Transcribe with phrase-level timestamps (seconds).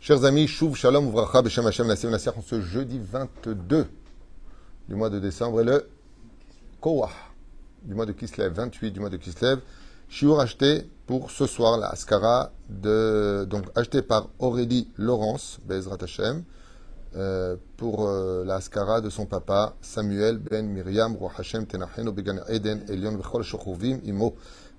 [0.00, 3.86] Chers amis, Shuv Shalom Hashem Nassim ce jeudi 22
[4.88, 5.88] du mois de décembre et le
[6.80, 7.10] Kowah
[7.82, 9.60] du mois de Kislev, 28 du mois de Kislev.
[10.08, 16.44] Shiur acheté pour ce soir, la Askara, de, donc acheté par Aurélie Laurence, Bezrat Hashem,
[17.16, 22.40] euh, pour euh, la Askara de son papa Samuel ben Miriam, Roi Hashem Tenachenu Began
[22.48, 24.34] Eden Elion Vechol Shochuvim Imo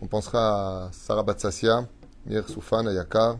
[0.00, 1.88] On pensera à Sarah Batsassia,
[2.24, 3.38] Mir Soufan Ayakar,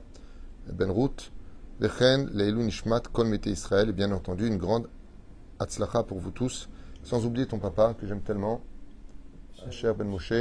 [0.73, 1.31] Ben Ruth,
[1.79, 4.89] Vechen, Leilou Nishmat, Kol Israël, et bien entendu une grande
[5.61, 6.69] Hatzlacha pour vous tous,
[7.05, 8.61] sans oublier ton papa que j'aime tellement,
[9.71, 10.33] cher Ben Moshe,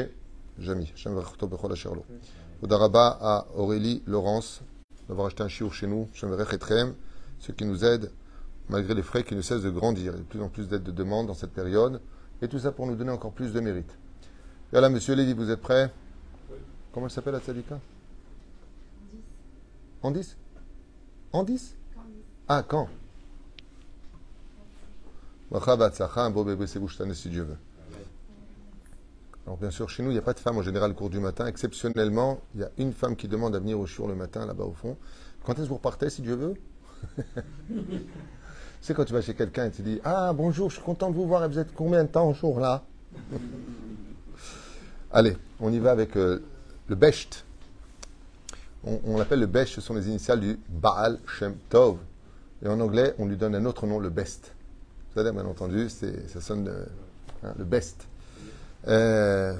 [0.57, 2.03] Jami, Hashem Vachto Bechol Asherlo.
[2.63, 4.61] Odaraba à Aurélie Laurence
[5.07, 6.95] d'avoir acheté un chiour chez nous, Hashem Vachetchem,
[7.37, 8.11] ceux qui nous aident
[8.69, 10.13] malgré les frais qui ne cessent de grandir.
[10.13, 12.01] Il y a de plus en plus d'aides de demande dans cette période,
[12.41, 13.95] et tout ça pour nous donner encore plus de mérite.
[14.71, 15.91] Voilà, monsieur Lévi, vous êtes prêts?
[16.97, 17.79] Comment elle s'appelle la tzadika
[20.01, 20.35] En 10
[21.31, 21.75] En 10
[22.47, 22.89] Ah, quand
[26.23, 26.79] un beau bébé si
[27.29, 27.57] Dieu veut.
[29.45, 31.11] Alors bien sûr, chez nous, il n'y a pas de femme en général au cours
[31.11, 31.45] du matin.
[31.45, 34.63] Exceptionnellement, il y a une femme qui demande à venir au jour le matin, là-bas
[34.63, 34.97] au fond.
[35.43, 36.55] Quand est-ce que vous repartez, si Dieu veut
[38.81, 41.15] C'est quand tu vas chez quelqu'un et tu dis Ah, bonjour, je suis content de
[41.15, 42.83] vous voir et vous êtes combien de temps au jour là?
[45.11, 46.43] Allez, on y va avec euh,
[46.87, 47.43] le Besht.
[48.83, 51.97] On, l'appelle le Besht, ce sont les initiales du Baal Shem Tov.
[52.63, 54.53] Et en anglais, on lui donne un autre nom, le Best.
[55.09, 56.85] Vous savez, bien entendu, ça sonne euh,
[57.43, 58.07] hein, le Best.
[58.87, 59.55] Euh.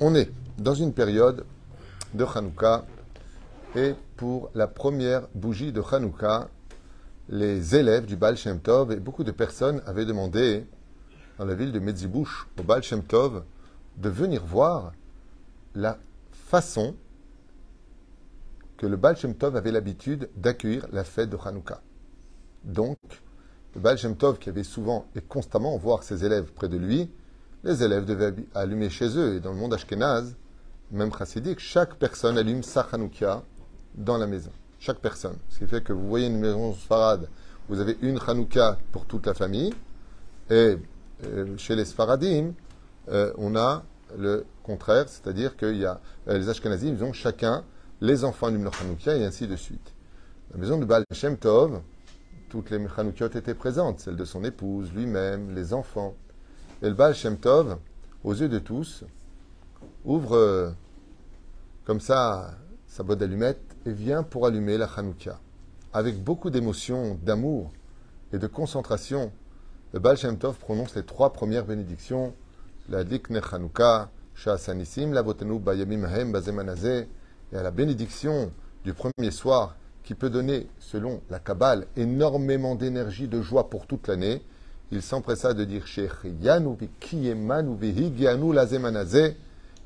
[0.00, 1.44] On est dans une période
[2.14, 2.84] de Hanouka
[3.74, 6.48] et pour la première bougie de Hanouka,
[7.28, 10.66] les élèves du Baal Shem Tov et beaucoup de personnes avaient demandé
[11.38, 13.44] dans la ville de Medzibouche au Baal Shem Tov
[13.96, 14.92] de venir voir
[15.74, 15.98] la
[16.32, 16.94] façon
[18.76, 21.80] que le Baal Shem Tov avait l'habitude d'accueillir la fête de Hanouka.
[22.64, 22.98] Donc,
[23.74, 27.10] le Baal Shem Tov, qui avait souvent et constamment voir ses élèves près de lui,
[27.64, 29.36] les élèves devaient allumer chez eux.
[29.36, 30.36] Et dans le monde ashkénaze,
[30.90, 33.42] même chassidique, chaque personne allume sa Hanouka
[33.94, 34.50] dans la maison.
[34.80, 35.36] Chaque personne.
[35.50, 37.28] Ce qui fait que vous voyez une maison Sfarad,
[37.68, 39.72] vous avez une Hanouka pour toute la famille.
[40.50, 40.78] Et
[41.56, 42.52] chez les Sfaradim,
[43.10, 43.84] euh, on a
[44.16, 47.64] le contraire, c'est-à-dire que y a, euh, les Ashkenazim, ils ont chacun
[48.00, 49.94] les enfants leur Hanouka et ainsi de suite.
[50.52, 51.80] La maison de Baal Shem Tov,
[52.48, 56.14] toutes les Hanoukiot étaient présentes, celle de son épouse, lui-même, les enfants.
[56.82, 57.78] Et le Baal Shem Tov,
[58.24, 59.04] aux yeux de tous,
[60.04, 60.72] ouvre
[61.84, 62.54] comme ça
[62.86, 65.40] sa boîte d'allumettes et vient pour allumer la Hanouka.
[65.92, 67.72] Avec beaucoup d'émotion, d'amour
[68.32, 69.32] et de concentration,
[69.92, 72.34] le Baal Shem Tov prononce les trois premières bénédictions
[72.90, 77.06] la Dikne Chanukah, Sha'asanissim, la Bayamim Hem Bazemanazeh,
[77.52, 78.50] et à la bénédiction
[78.84, 84.08] du premier soir qui peut donner, selon la Kabbale, énormément d'énergie, de joie pour toute
[84.08, 84.42] l'année,
[84.90, 85.84] il s'empressa de dire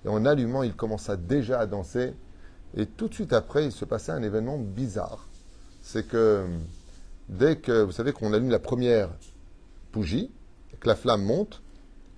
[0.04, 2.14] et en allumant, il commença déjà à danser.
[2.76, 5.28] Et tout de suite après, il se passait un événement bizarre.
[5.80, 6.46] C'est que
[7.28, 9.10] dès que, vous savez qu'on allume la première
[9.92, 10.30] bougie,
[10.80, 11.62] que la flamme monte,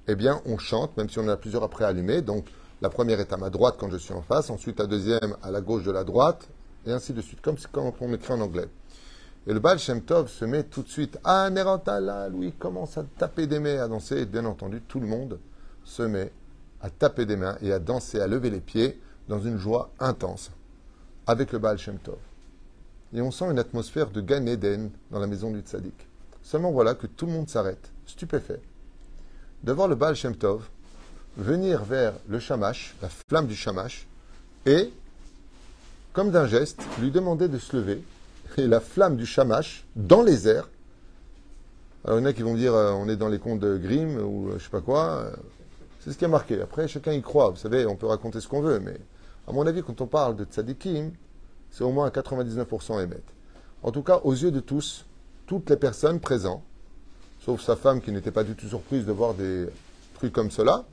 [0.09, 2.23] eh bien, on chante, même si on en a plusieurs après allumées.
[2.23, 2.47] Donc,
[2.81, 5.51] la première est à ma droite quand je suis en face, ensuite la deuxième à
[5.51, 6.49] la gauche de la droite,
[6.87, 8.69] et ainsi de suite, comme quand on écrit en anglais.
[9.47, 13.05] Et le Baal Shem Tov se met tout de suite, ah, Nerantala, lui, commence à
[13.05, 15.39] taper des mains, à danser, et bien entendu, tout le monde
[15.85, 16.33] se met
[16.81, 20.51] à taper des mains et à danser, à lever les pieds dans une joie intense,
[21.27, 22.19] avec le Baal Shem Tov.
[23.15, 26.09] Et on sent une atmosphère de Gan Eden dans la maison du Tzaddik.
[26.45, 28.61] Seulement voilà que tout le monde s'arrête, stupéfait,
[29.65, 30.69] de voir le Baal Shem Tov
[31.39, 34.07] venir vers le Shamash, la flamme du Shamash,
[34.67, 34.93] et,
[36.13, 38.05] comme d'un geste, lui demander de se lever,
[38.59, 40.69] et la flamme du Shamash, dans les airs,
[42.05, 43.79] alors il y en a qui vont dire euh, on est dans les contes de
[43.79, 45.31] Grimm ou euh, je sais pas quoi, euh,
[46.01, 46.61] c'est ce qui a marqué.
[46.61, 49.01] Après, chacun y croit, vous savez, on peut raconter ce qu'on veut, mais
[49.49, 51.13] à mon avis, quand on parle de tzadikim,
[51.71, 53.23] c'est au moins à 99% émettre.
[53.83, 55.07] En tout cas, aux yeux de tous,
[55.47, 56.63] toutes les personnes présentes,
[57.41, 59.67] sauf sa femme qui n'était pas du tout surprise de voir des
[60.15, 60.85] trucs comme cela,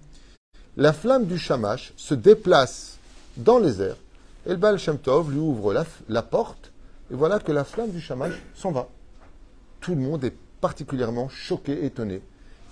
[0.78, 2.98] la flamme du shamash se déplace
[3.38, 3.98] dans les airs,
[4.46, 5.74] et le Baal Shem Tov lui ouvre
[6.10, 6.72] la, porte,
[7.12, 8.88] et voilà que la flamme du shamash s'en va.
[9.80, 12.22] Tout le monde est particulièrement choqué, étonné.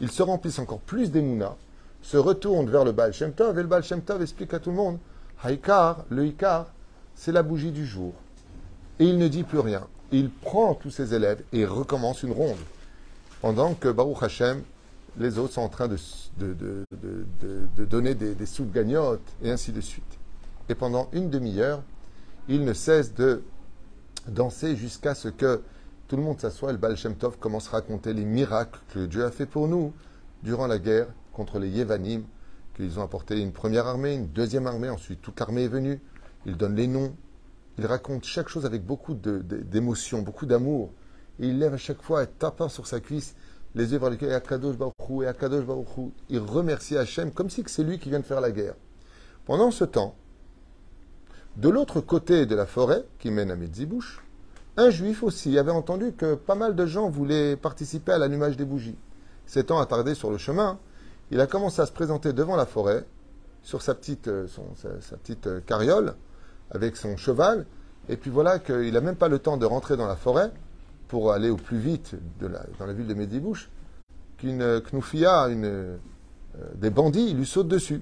[0.02, 1.56] Ils se remplissent encore plus d'émouna,
[2.02, 4.70] se retournent vers le Baal Shem Tov, et le Baal Shem Tov explique à tout
[4.70, 4.98] le monde
[5.42, 6.68] Haïkar, le Ikar,
[7.16, 8.14] c'est la bougie du jour.
[9.00, 9.88] Et il ne dit plus rien.
[10.12, 12.58] Il prend tous ses élèves et recommence une ronde.
[13.42, 14.64] Pendant que Baruch Hashem,
[15.18, 15.98] les autres sont en train de,
[16.38, 17.26] de, de,
[17.76, 20.18] de donner des, des soupes gagnottes et ainsi de suite.
[20.68, 21.82] Et pendant une demi-heure,
[22.48, 23.44] il ne cesse de
[24.28, 25.62] danser jusqu'à ce que
[26.08, 29.06] tout le monde s'assoit et le Baal Shem Tov commence à raconter les miracles que
[29.06, 29.94] Dieu a fait pour nous
[30.44, 32.24] durant la guerre contre les Yevanim,
[32.76, 36.00] qu'ils ont apporté une première armée, une deuxième armée, ensuite toute l'armée est venue.
[36.46, 37.14] Il donne les noms,
[37.80, 40.92] il raconte chaque chose avec beaucoup d'émotion, beaucoup d'amour.
[41.40, 43.36] Et il lève à chaque fois, tapant sur sa cuisse,
[43.74, 46.12] les yeux vers lesquels Akadosh Baruchou et Akadosh Baruchou.
[46.30, 48.74] Il remercie Hachem comme si c'est lui qui vient de faire la guerre.
[49.46, 50.16] Pendant ce temps,
[51.56, 54.26] de l'autre côté de la forêt qui mène à Metzibouche,
[54.76, 58.66] un juif aussi avait entendu que pas mal de gens voulaient participer à l'allumage des
[58.66, 58.98] bougies.
[59.46, 60.80] S'étant attardé sur le chemin,
[61.31, 63.06] il a commencé à se présenter devant la forêt,
[63.64, 66.16] sur sa petite, euh, sa, petite euh, carriole,
[66.71, 67.66] avec son cheval,
[68.07, 70.51] et puis voilà qu'il n'a même pas le temps de rentrer dans la forêt
[71.07, 73.69] pour aller au plus vite dans la ville de Medibouche,
[74.38, 75.98] qu'une knoufia, une, euh,
[76.75, 78.01] des bandits, lui sautent dessus.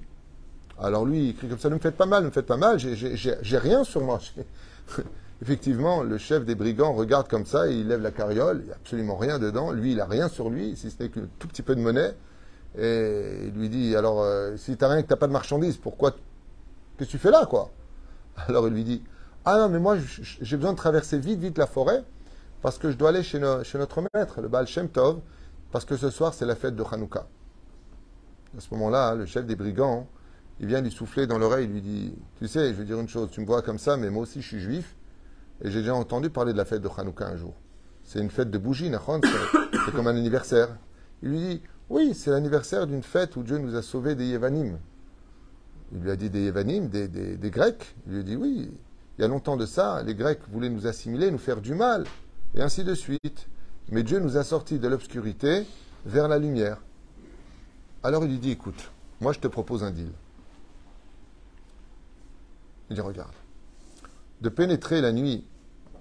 [0.79, 2.57] Alors lui, il crie comme ça, ne me faites pas mal, ne me faites pas
[2.57, 4.19] mal, j'ai rien sur moi.
[5.41, 8.75] Effectivement, le chef des brigands regarde comme ça, il lève la carriole, il n'y a
[8.75, 11.61] absolument rien dedans, lui, il n'a rien sur lui, si ce n'est qu'un tout petit
[11.61, 12.13] peu de monnaie,
[12.77, 15.77] et il lui dit, alors, euh, si tu n'as rien, que tu pas de marchandises,
[15.77, 17.71] pourquoi, qu'est-ce que tu fais là, quoi?
[18.37, 19.03] Alors il lui dit,
[19.45, 22.03] ah non, mais moi, j'ai besoin de traverser vite, vite la forêt,
[22.61, 25.21] parce que je dois aller chez, notre maître, le Baal Shem Tov,
[25.71, 27.27] parce que ce soir, c'est la fête de Hanouka.
[28.57, 30.07] À ce moment-là, le chef des brigands,
[30.59, 33.09] il vient lui souffler dans l'oreille, il lui dit, tu sais, je vais dire une
[33.09, 34.95] chose, tu me vois comme ça, mais moi aussi, je suis juif,
[35.61, 37.53] et j'ai déjà entendu parler de la fête de Hanouka un jour.
[38.03, 38.91] C'est une fête de bougies,
[39.85, 40.69] c'est comme un anniversaire.
[41.23, 44.77] Il lui dit, oui, c'est l'anniversaire d'une fête où Dieu nous a sauvés des Yévanim.
[45.93, 47.95] Il lui a dit des Yévanim, des, des, Grecs.
[48.05, 48.71] Il lui a dit, oui,
[49.17, 52.05] il y a longtemps de ça, les Grecs voulaient nous assimiler, nous faire du mal,
[52.55, 53.47] et ainsi de suite.
[53.89, 55.65] Mais Dieu nous a sortis de l'obscurité
[56.05, 56.81] vers la lumière.
[58.03, 58.91] Alors il lui dit, écoute,
[59.21, 60.11] moi je te propose un deal.
[62.89, 63.33] Il dit, regarde,
[64.41, 65.45] de pénétrer la nuit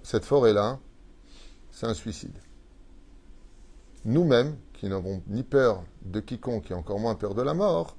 [0.03, 0.79] cette forêt-là,
[1.71, 2.37] c'est un suicide.
[4.05, 7.96] Nous-mêmes, qui n'avons ni peur de quiconque et encore moins peur de la mort,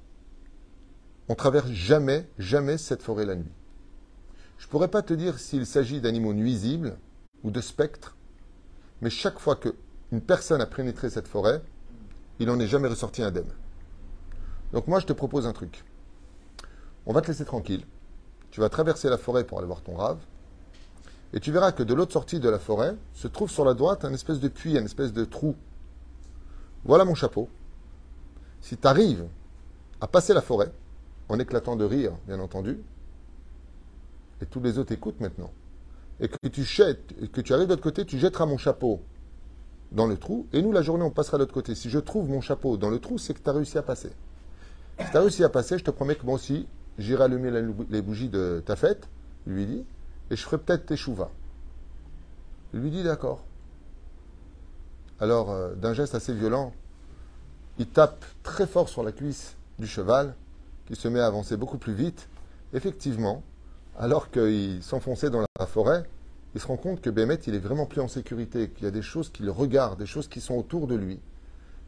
[1.29, 3.51] on traverse jamais, jamais cette forêt la nuit.
[4.57, 6.97] Je ne pourrais pas te dire s'il s'agit d'animaux nuisibles
[7.43, 8.17] ou de spectres,
[9.01, 11.61] mais chaque fois qu'une personne a pénétré cette forêt,
[12.39, 13.53] il n'en est jamais ressorti indemne.
[14.73, 15.85] Donc moi, je te propose un truc.
[17.05, 17.85] On va te laisser tranquille.
[18.51, 20.19] Tu vas traverser la forêt pour aller voir ton rave.
[21.33, 24.03] Et tu verras que de l'autre sortie de la forêt se trouve sur la droite
[24.03, 25.55] un espèce de puits, un espèce de trou.
[26.85, 27.49] Voilà mon chapeau.
[28.61, 29.27] Si tu arrives
[30.01, 30.71] à passer la forêt,
[31.29, 32.79] en éclatant de rire, bien entendu,
[34.41, 35.51] et tous les autres écoutent maintenant,
[36.19, 39.01] et que tu jettes, et que tu arrives de l'autre côté, tu jetteras mon chapeau
[39.91, 41.75] dans le trou, et nous, la journée, on passera de l'autre côté.
[41.75, 44.11] Si je trouve mon chapeau dans le trou, c'est que tu as réussi à passer.
[44.99, 46.67] Si tu as réussi à passer, je te promets que moi aussi,
[46.97, 47.51] j'irai allumer
[47.89, 49.07] les bougies de ta fête,
[49.47, 49.85] lui dit,
[50.29, 51.31] et je ferai peut-être tes chouvas.
[52.73, 53.43] Il lui dit d'accord.
[55.19, 56.73] Alors, euh, d'un geste assez violent,
[57.77, 60.35] il tape très fort sur la cuisse du cheval,
[60.89, 62.27] qui se met à avancer beaucoup plus vite.
[62.73, 63.43] Effectivement,
[63.97, 66.03] alors qu'il s'enfonçait dans la forêt,
[66.55, 68.91] il se rend compte que Bémet, il est vraiment plus en sécurité, qu'il y a
[68.91, 71.19] des choses qu'il regarde, des choses qui sont autour de lui.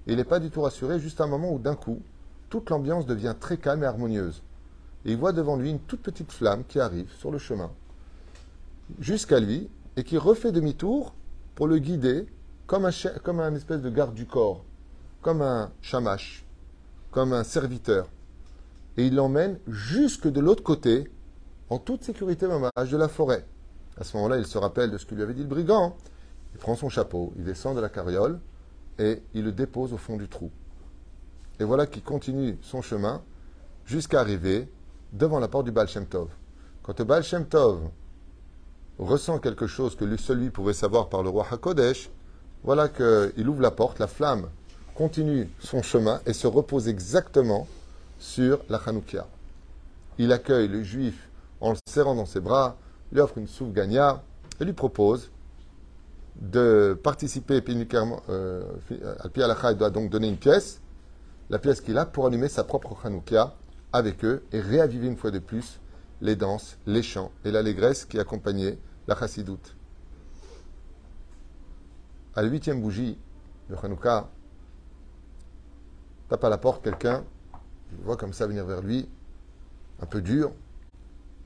[0.05, 2.01] Il n'est pas du tout rassuré, juste un moment où d'un coup,
[2.50, 4.43] toute l'ambiance devient très calme et harmonieuse.
[5.05, 7.72] Et il voit devant lui une toute petite flamme qui arrive sur le chemin
[9.00, 11.13] jusqu'à lui et qui refait demi-tour
[11.55, 12.25] pour le guider
[12.67, 12.91] comme un,
[13.24, 14.63] comme un espèce de garde du corps,
[15.22, 16.46] comme un chamache,
[17.12, 18.08] comme un serviteur.
[18.98, 21.10] Et il l'emmène jusque de l'autre côté,
[21.69, 23.45] en toute sécurité de la forêt.
[23.98, 25.95] À ce moment-là, il se rappelle de ce que lui avait dit le brigand.
[26.53, 28.39] Il prend son chapeau, il descend de la carriole
[29.00, 30.51] et il le dépose au fond du trou.
[31.60, 33.21] Et voilà qu'il continue son chemin
[33.86, 34.69] jusqu'à arriver
[35.13, 36.29] devant la porte du Baal Shem Tov.
[36.83, 37.89] Quand le Baal Shem Tov
[39.00, 42.10] ressent quelque chose que lui seul lui pouvait savoir par le roi Hakodesh,
[42.63, 44.50] voilà qu'il ouvre la porte, la flamme
[44.95, 47.67] continue son chemin et se repose exactement
[48.21, 49.27] sur la Hanoukia.
[50.19, 51.27] Il accueille le juif
[51.59, 52.77] en le serrant dans ses bras,
[53.11, 54.23] lui offre une soufgania
[54.59, 55.31] et lui propose
[56.35, 57.61] de participer
[58.29, 58.63] euh,
[59.19, 60.81] Al-Pi il doit donc donner une pièce,
[61.49, 63.55] la pièce qu'il a pour allumer sa propre Hanoukia
[63.91, 65.79] avec eux et réaviver une fois de plus
[66.21, 69.75] les danses, les chants et l'allégresse qui accompagnaient la chassidoute.
[72.35, 73.17] À la huitième bougie
[73.69, 74.29] de Hanouka,
[76.29, 77.23] tape à la porte quelqu'un,
[77.98, 79.07] il voit comme ça venir vers lui,
[80.01, 80.51] un peu dur,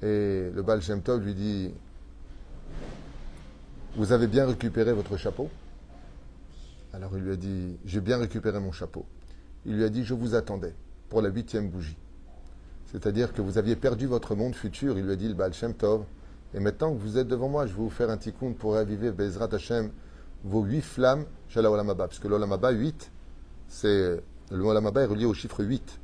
[0.01, 1.71] et le Baal Shem Tov lui dit
[3.95, 5.49] Vous avez bien récupéré votre chapeau?
[6.93, 9.05] Alors il lui a dit J'ai bien récupéré mon chapeau.
[9.65, 10.73] Il lui a dit Je vous attendais
[11.09, 11.97] pour la huitième bougie.
[12.91, 15.73] C'est-à-dire que vous aviez perdu votre monde futur, il lui a dit le Baal Shem
[15.73, 16.03] Tov.
[16.53, 19.11] Et maintenant que vous êtes devant moi, je vais vous faire un tikkun pour raviver
[19.11, 19.91] Bezrat Hashem
[20.43, 22.07] vos huit flammes chez la Olamaba.
[22.07, 23.11] Parce que l'Olamaba 8,
[23.67, 24.21] c'est
[24.51, 25.99] le Olamaba est relié au chiffre 8.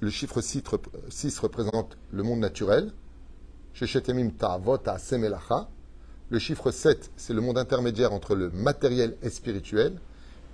[0.00, 2.92] Le chiffre 6, représente le monde naturel.
[6.28, 9.98] Le chiffre 7, c'est le monde intermédiaire entre le matériel et spirituel.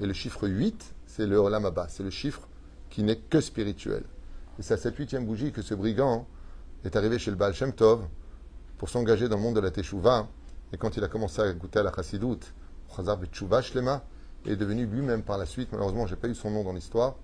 [0.00, 1.86] Et le chiffre 8, c'est le Olamaba.
[1.88, 2.48] C'est le chiffre
[2.90, 4.04] qui n'est que spirituel.
[4.58, 6.26] Et c'est à cette huitième bougie que ce brigand
[6.84, 8.06] est arrivé chez le Baal Shem Tov
[8.78, 10.28] pour s'engager dans le monde de la Teshuvah.
[10.72, 12.52] Et quand il a commencé à goûter à la Chassidoute,
[12.94, 13.18] Chazar
[13.62, 14.04] Shlema,
[14.44, 17.16] est devenu lui-même par la suite, malheureusement, je n'ai pas eu son nom dans l'histoire,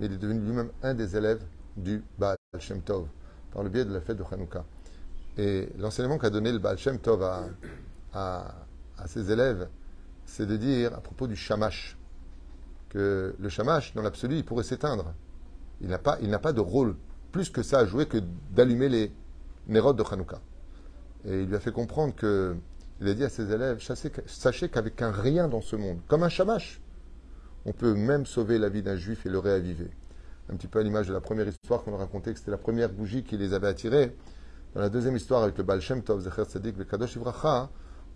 [0.00, 1.42] mais il est devenu lui-même un des élèves
[1.76, 3.06] du Baal Shem Tov,
[3.52, 4.64] par le biais de la fête de Hanouka.
[5.36, 7.46] Et l'enseignement qu'a donné le Baal Shem Tov à,
[8.12, 9.68] à ses élèves,
[10.24, 11.98] c'est de dire à propos du Shamash,
[12.88, 15.12] que le Shamash, dans l'absolu, il pourrait s'éteindre.
[15.80, 16.96] Il n'a pas, pas de rôle
[17.30, 18.18] plus que ça à jouer que
[18.50, 19.12] d'allumer les
[19.68, 20.40] nérodes de Hanouka.
[21.24, 22.56] Et il lui a fait comprendre que,
[23.00, 23.80] il a dit à ses élèves,
[24.26, 26.80] sachez qu'avec un rien dans ce monde, comme un shamash,
[27.66, 29.90] on peut même sauver la vie d'un juif et le réaviver.
[30.52, 32.58] Un petit peu à l'image de la première histoire qu'on a racontée, que c'était la
[32.58, 34.16] première bougie qui les avait attirés.
[34.74, 37.70] Dans la deuxième histoire avec le Baal Shem Tov, Zecher Tzadik, le Kadosh Ivracha,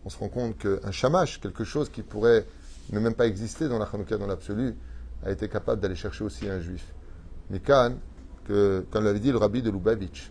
[0.04, 2.44] on se rend compte qu'un shamash, quelque chose qui pourrait
[2.92, 4.74] ne même pas exister dans la Hanouka dans l'absolu,
[5.24, 6.94] a été capable d'aller chercher aussi un juif.
[7.50, 7.94] Mikan,
[8.44, 10.30] que, comme l'avait dit le rabbi de Lubavitch,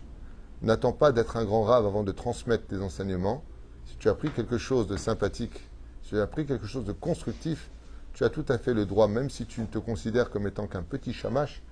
[0.62, 3.42] n'attends pas d'être un grand rave avant de transmettre tes enseignements.
[3.86, 5.68] Si tu as appris quelque chose de sympathique,
[6.02, 7.70] si tu as appris quelque chose de constructif,
[8.14, 10.66] tu as tout à fait le droit, même si tu ne te considères comme étant
[10.66, 11.62] qu'un petit chamache,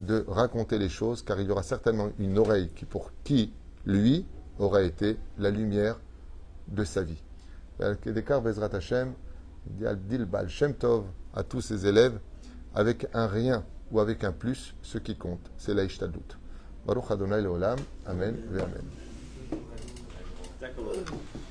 [0.00, 3.52] de raconter les choses, car il y aura certainement une oreille qui, pour qui,
[3.84, 4.26] lui,
[4.58, 6.00] aura été la lumière
[6.68, 7.22] de sa vie.
[7.78, 9.12] Kedekar Bezrat Hashem,
[9.66, 9.84] dit
[11.34, 12.18] à tous ses élèves,
[12.74, 16.38] avec un rien ou avec un plus, ce qui compte, c'est la Ishtadut.
[16.86, 18.82] Baruch Adonai Leolam, Amen, Amen.